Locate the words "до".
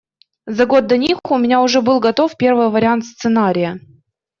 0.87-0.97